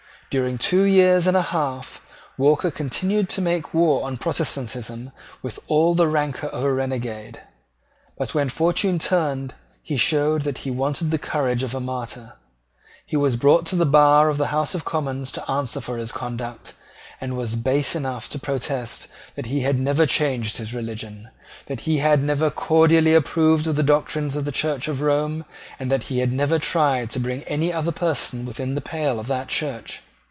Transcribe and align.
During 0.31 0.57
two 0.59 0.83
years 0.83 1.27
and 1.27 1.35
a 1.35 1.41
half, 1.41 2.01
Walker 2.37 2.71
continued 2.71 3.27
to 3.31 3.41
make 3.41 3.73
war 3.73 4.05
on 4.07 4.15
Protestantism 4.15 5.11
with 5.41 5.59
all 5.67 5.93
the 5.93 6.07
rancour 6.07 6.47
of 6.51 6.63
a 6.63 6.71
renegade: 6.71 7.41
but 8.17 8.33
when 8.33 8.47
fortune 8.47 8.97
turned 8.97 9.55
he 9.83 9.97
showed 9.97 10.43
that 10.43 10.59
he 10.59 10.71
wanted 10.71 11.11
the 11.11 11.19
courage 11.19 11.63
of 11.63 11.75
a 11.75 11.81
martyr. 11.81 12.35
He 13.05 13.17
was 13.17 13.35
brought 13.35 13.65
to 13.65 13.75
the 13.75 13.85
bar 13.85 14.29
of 14.29 14.37
the 14.37 14.47
House 14.55 14.73
of 14.73 14.85
Commons 14.85 15.33
to 15.33 15.51
answer 15.51 15.81
for 15.81 15.97
his 15.97 16.13
conduct, 16.13 16.75
and 17.19 17.35
was 17.35 17.57
base 17.57 17.93
enough 17.93 18.29
to 18.29 18.39
protest 18.39 19.09
that 19.35 19.47
he 19.47 19.59
had 19.63 19.77
never 19.77 20.05
changed 20.05 20.55
his 20.55 20.73
religion, 20.73 21.27
that 21.65 21.81
he 21.81 21.97
had 21.97 22.23
never 22.23 22.49
cordially 22.49 23.13
approved 23.13 23.67
of 23.67 23.75
the 23.75 23.83
doctrines 23.83 24.37
of 24.37 24.45
the 24.45 24.51
Church 24.53 24.87
of 24.87 25.01
Rome, 25.01 25.43
and 25.77 25.91
that 25.91 26.03
he 26.03 26.19
had 26.19 26.31
never 26.31 26.57
tried 26.57 27.09
to 27.11 27.19
bring 27.19 27.43
any 27.43 27.73
other 27.73 27.91
person 27.91 28.45
within 28.45 28.75
the 28.75 28.79
pale 28.79 29.19
of 29.19 29.27
that 29.27 29.49
Church. 29.49 30.01